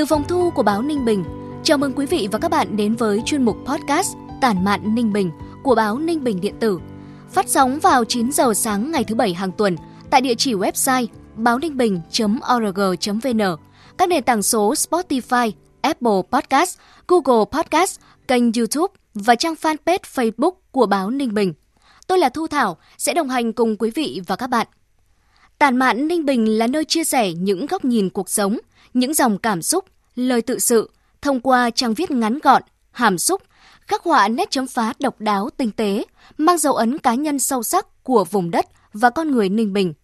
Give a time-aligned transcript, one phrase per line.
[0.00, 1.24] Từ phòng thu của báo Ninh Bình,
[1.62, 5.12] chào mừng quý vị và các bạn đến với chuyên mục podcast Tản mạn Ninh
[5.12, 5.30] Bình
[5.62, 6.80] của báo Ninh Bình Điện tử.
[7.30, 9.76] Phát sóng vào 9 giờ sáng ngày thứ Bảy hàng tuần
[10.10, 13.40] tại địa chỉ website báo ninh bình.org.vn,
[13.98, 16.78] các nền tảng số Spotify, Apple Podcast,
[17.08, 21.54] Google Podcast, kênh YouTube và trang fanpage Facebook của báo Ninh Bình.
[22.06, 24.66] Tôi là Thu Thảo, sẽ đồng hành cùng quý vị và các bạn.
[25.60, 28.58] Tản mạn Ninh Bình là nơi chia sẻ những góc nhìn cuộc sống,
[28.94, 30.90] những dòng cảm xúc, lời tự sự
[31.22, 33.42] thông qua trang viết ngắn gọn, hàm xúc,
[33.86, 36.04] khắc họa nét chấm phá độc đáo tinh tế,
[36.38, 39.94] mang dấu ấn cá nhân sâu sắc của vùng đất và con người Ninh Bình.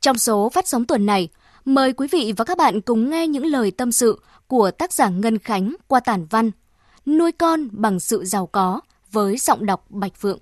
[0.00, 1.28] Trong số phát sóng tuần này,
[1.64, 5.08] mời quý vị và các bạn cùng nghe những lời tâm sự của tác giả
[5.08, 6.50] Ngân Khánh qua tản văn
[7.06, 8.80] Nuôi con bằng sự giàu có
[9.12, 10.38] với giọng đọc Bạch Phượng.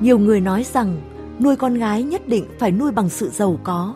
[0.00, 1.00] Nhiều người nói rằng
[1.40, 3.94] nuôi con gái nhất định phải nuôi bằng sự giàu có.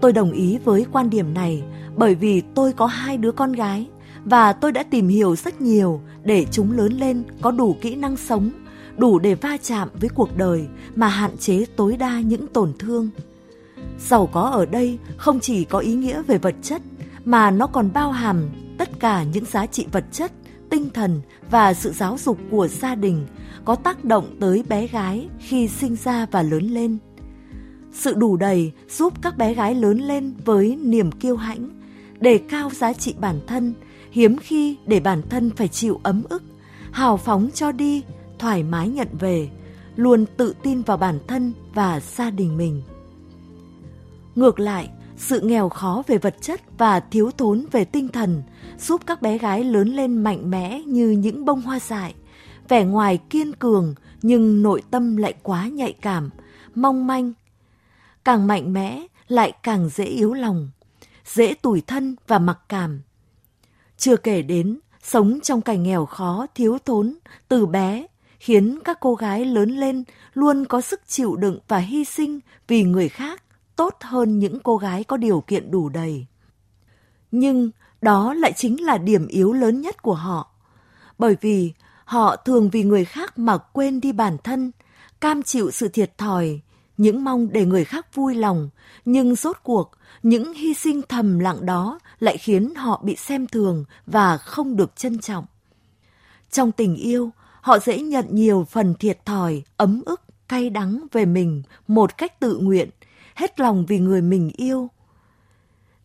[0.00, 1.62] Tôi đồng ý với quan điểm này
[1.96, 3.86] bởi vì tôi có hai đứa con gái
[4.24, 8.16] và tôi đã tìm hiểu rất nhiều để chúng lớn lên có đủ kỹ năng
[8.16, 8.50] sống,
[8.96, 13.10] đủ để va chạm với cuộc đời mà hạn chế tối đa những tổn thương.
[13.98, 16.82] Giàu có ở đây không chỉ có ý nghĩa về vật chất
[17.24, 18.48] mà nó còn bao hàm
[18.78, 20.32] tất cả những giá trị vật chất,
[20.70, 21.20] tinh thần
[21.50, 23.26] và sự giáo dục của gia đình
[23.68, 26.98] có tác động tới bé gái khi sinh ra và lớn lên.
[27.92, 31.68] Sự đủ đầy giúp các bé gái lớn lên với niềm kiêu hãnh,
[32.20, 33.74] đề cao giá trị bản thân,
[34.10, 36.42] hiếm khi để bản thân phải chịu ấm ức,
[36.92, 38.02] hào phóng cho đi,
[38.38, 39.48] thoải mái nhận về,
[39.96, 42.82] luôn tự tin vào bản thân và gia đình mình.
[44.34, 48.42] Ngược lại, sự nghèo khó về vật chất và thiếu thốn về tinh thần
[48.78, 52.14] giúp các bé gái lớn lên mạnh mẽ như những bông hoa dại,
[52.68, 56.30] vẻ ngoài kiên cường nhưng nội tâm lại quá nhạy cảm,
[56.74, 57.32] mong manh.
[58.24, 60.70] Càng mạnh mẽ lại càng dễ yếu lòng,
[61.24, 63.00] dễ tủi thân và mặc cảm.
[63.96, 67.18] Chưa kể đến sống trong cảnh nghèo khó thiếu thốn
[67.48, 68.06] từ bé
[68.38, 72.82] khiến các cô gái lớn lên luôn có sức chịu đựng và hy sinh vì
[72.82, 73.42] người khác
[73.76, 76.26] tốt hơn những cô gái có điều kiện đủ đầy.
[77.30, 77.70] Nhưng
[78.02, 80.50] đó lại chính là điểm yếu lớn nhất của họ.
[81.18, 81.72] Bởi vì
[82.08, 84.72] họ thường vì người khác mà quên đi bản thân,
[85.20, 86.60] cam chịu sự thiệt thòi,
[86.96, 88.70] những mong để người khác vui lòng,
[89.04, 89.90] nhưng rốt cuộc
[90.22, 94.96] những hy sinh thầm lặng đó lại khiến họ bị xem thường và không được
[94.96, 95.44] trân trọng.
[96.50, 97.30] Trong tình yêu,
[97.60, 102.40] họ dễ nhận nhiều phần thiệt thòi, ấm ức, cay đắng về mình một cách
[102.40, 102.90] tự nguyện,
[103.34, 104.90] hết lòng vì người mình yêu.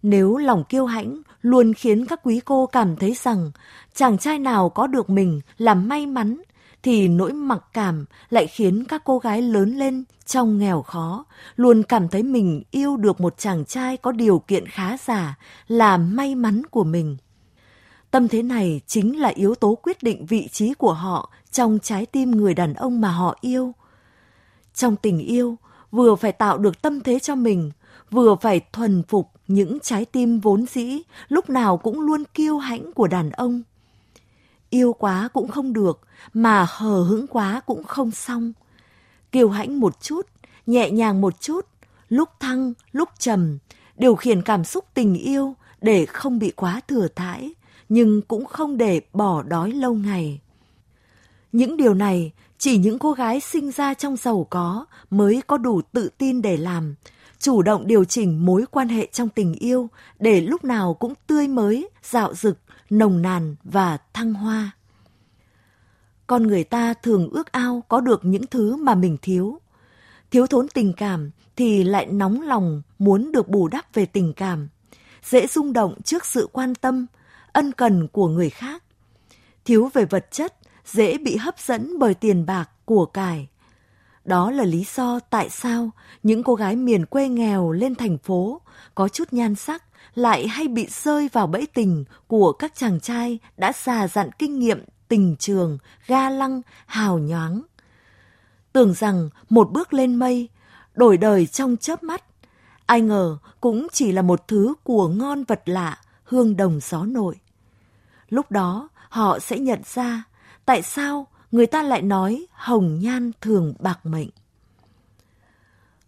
[0.03, 3.51] Nếu lòng kiêu hãnh luôn khiến các quý cô cảm thấy rằng
[3.93, 6.41] chàng trai nào có được mình là may mắn,
[6.83, 11.25] thì nỗi mặc cảm lại khiến các cô gái lớn lên trong nghèo khó,
[11.55, 15.37] luôn cảm thấy mình yêu được một chàng trai có điều kiện khá giả
[15.67, 17.17] là may mắn của mình.
[18.11, 22.05] Tâm thế này chính là yếu tố quyết định vị trí của họ trong trái
[22.05, 23.73] tim người đàn ông mà họ yêu.
[24.73, 25.57] Trong tình yêu,
[25.91, 27.71] vừa phải tạo được tâm thế cho mình,
[28.11, 32.93] vừa phải thuần phục những trái tim vốn dĩ lúc nào cũng luôn kiêu hãnh
[32.93, 33.61] của đàn ông.
[34.69, 35.99] Yêu quá cũng không được,
[36.33, 38.53] mà hờ hững quá cũng không xong.
[39.31, 40.27] Kiêu hãnh một chút,
[40.67, 41.65] nhẹ nhàng một chút,
[42.09, 43.57] lúc thăng, lúc trầm,
[43.97, 47.53] điều khiển cảm xúc tình yêu để không bị quá thừa thãi,
[47.89, 50.39] nhưng cũng không để bỏ đói lâu ngày.
[51.51, 55.81] Những điều này chỉ những cô gái sinh ra trong giàu có mới có đủ
[55.81, 56.95] tự tin để làm,
[57.43, 61.47] chủ động điều chỉnh mối quan hệ trong tình yêu để lúc nào cũng tươi
[61.47, 62.59] mới, dạo dực,
[62.89, 64.71] nồng nàn và thăng hoa.
[66.27, 69.59] Con người ta thường ước ao có được những thứ mà mình thiếu.
[70.31, 74.69] Thiếu thốn tình cảm thì lại nóng lòng muốn được bù đắp về tình cảm,
[75.23, 77.05] dễ rung động trước sự quan tâm,
[77.51, 78.83] ân cần của người khác.
[79.65, 80.55] Thiếu về vật chất,
[80.85, 83.47] dễ bị hấp dẫn bởi tiền bạc, của cải.
[84.25, 85.89] Đó là lý do tại sao
[86.23, 88.61] những cô gái miền quê nghèo lên thành phố
[88.95, 89.83] có chút nhan sắc
[90.15, 94.59] lại hay bị rơi vào bẫy tình của các chàng trai đã già dặn kinh
[94.59, 95.77] nghiệm tình trường,
[96.07, 97.61] ga lăng, hào nhoáng.
[98.73, 100.49] Tưởng rằng một bước lên mây,
[100.93, 102.23] đổi đời trong chớp mắt,
[102.85, 107.35] ai ngờ cũng chỉ là một thứ của ngon vật lạ, hương đồng gió nội
[108.29, 110.23] Lúc đó họ sẽ nhận ra
[110.65, 114.29] tại sao người ta lại nói hồng nhan thường bạc mệnh.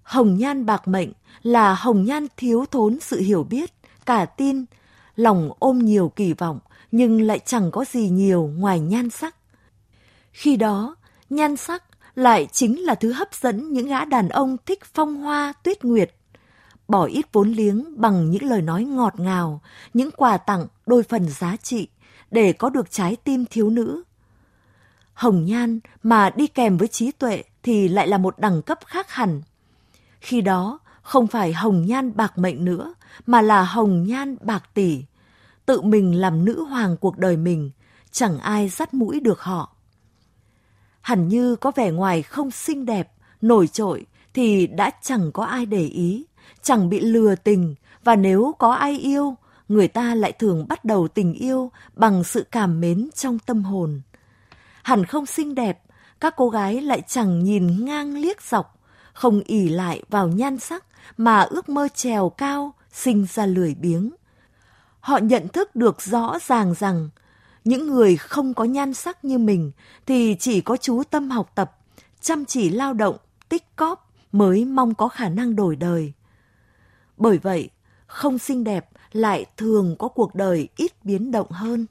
[0.04, 1.12] Hồng nhan bạc mệnh
[1.44, 3.74] là hồng nhan thiếu thốn sự hiểu biết,
[4.06, 4.66] cả tin,
[5.16, 6.60] lòng ôm nhiều kỳ vọng
[6.92, 9.36] nhưng lại chẳng có gì nhiều ngoài nhan sắc.
[10.32, 10.96] Khi đó,
[11.30, 11.84] nhan sắc
[12.16, 16.16] lại chính là thứ hấp dẫn những gã đàn ông thích phong hoa tuyết nguyệt.
[16.88, 19.62] Bỏ ít vốn liếng bằng những lời nói ngọt ngào,
[19.94, 21.88] những quà tặng đôi phần giá trị
[22.32, 24.04] để có được trái tim thiếu nữ.
[25.16, 29.12] Hồng nhan mà đi kèm với trí tuệ thì lại là một đẳng cấp khác
[29.12, 29.42] hẳn.
[30.20, 32.94] Khi đó, không phải hồng nhan bạc mệnh nữa,
[33.26, 35.04] mà là hồng nhan bạc tỷ.
[35.66, 37.72] Tự mình làm nữ hoàng cuộc đời mình,
[38.12, 39.76] chẳng ai dắt mũi được họ.
[41.02, 43.12] Hẳn như có vẻ ngoài không xinh đẹp,
[43.42, 46.26] nổi trội thì đã chẳng có ai để ý,
[46.62, 49.36] chẳng bị lừa tình và nếu có ai yêu,
[49.68, 54.02] người ta lại thường bắt đầu tình yêu bằng sự cảm mến trong tâm hồn.
[54.86, 55.82] Hẳn không xinh đẹp,
[56.20, 58.80] các cô gái lại chẳng nhìn ngang liếc dọc,
[59.14, 60.86] không ỉ lại vào nhan sắc
[61.18, 64.12] mà ước mơ trèo cao, sinh ra lười biếng.
[65.00, 67.10] Họ nhận thức được rõ ràng rằng
[67.64, 69.72] những người không có nhan sắc như mình
[70.06, 71.78] thì chỉ có chú tâm học tập,
[72.22, 73.18] chăm chỉ lao động,
[73.50, 76.14] tích cóp mới mong có khả năng đổi đời.
[77.18, 77.70] Bởi vậy,
[78.08, 81.86] không xinh đẹp lại thường có cuộc đời ít biến động hơn.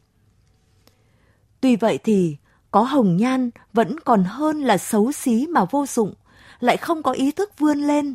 [1.61, 2.37] Tuy vậy thì,
[2.75, 6.15] có hồng nhan vẫn còn hơn là xấu xí mà vô dụng,
[6.61, 8.15] lại không có ý thức vươn lên.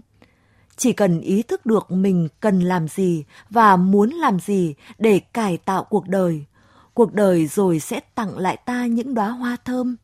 [0.77, 5.57] Chỉ cần ý thức được mình cần làm gì và muốn làm gì để cải
[5.57, 6.45] tạo cuộc đời,
[6.93, 9.95] cuộc đời rồi sẽ tặng lại ta những đóa hoa thơm.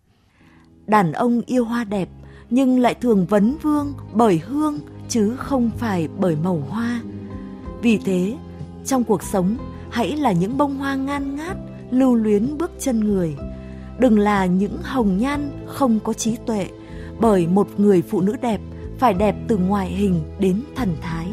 [0.88, 2.10] Đàn ông yêu hoa đẹp
[2.50, 4.80] nhưng lại thường vấn vương bởi hương
[5.10, 7.02] chứ không phải bởi màu hoa.
[7.82, 8.36] Vì thế,
[8.86, 9.58] trong cuộc sống,
[9.92, 11.58] hãy là những bông hoa ngan ngát,
[11.92, 13.36] lưu luyến bước chân người.
[14.00, 16.68] Đừng là những hồng nhan không có trí tuệ,
[17.20, 18.62] bởi một người phụ nữ đẹp
[19.00, 21.28] phải đẹp từ ngoại hình đến thần thái.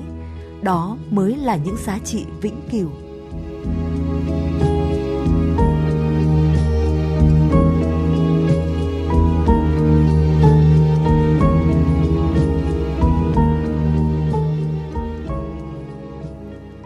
[0.63, 2.89] Đó mới là những giá trị vĩnh cửu.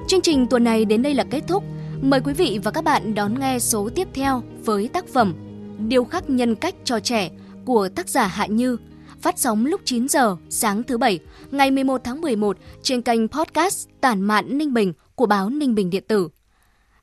[0.09, 1.65] Chương trình tuần này đến đây là kết thúc.
[2.03, 5.35] Mời quý vị và các bạn đón nghe số tiếp theo với tác phẩm
[5.79, 7.31] Điều khắc nhân cách cho trẻ
[7.65, 8.77] của tác giả Hạ Như,
[9.21, 11.19] phát sóng lúc 9 giờ sáng thứ Bảy,
[11.51, 15.91] ngày 11 tháng 11 trên kênh podcast Tản mạn Ninh Bình của báo Ninh Bình
[15.91, 16.29] Điện tử.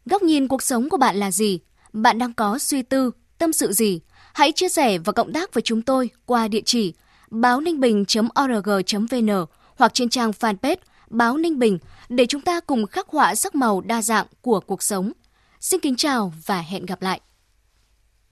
[0.06, 1.60] Góc nhìn cuộc sống của bạn là gì?
[1.94, 4.00] Bạn đang có suy tư, tâm sự gì?
[4.34, 6.94] Hãy chia sẻ và cộng tác với chúng tôi qua địa chỉ
[7.30, 10.76] báo ninh bình.org.vn hoặc trên trang fanpage
[11.10, 11.80] Báo Ninh Bình
[12.10, 15.12] để chúng ta cùng khắc họa sắc màu đa dạng của cuộc sống.
[15.60, 17.22] Xin kính chào và hẹn gặp lại!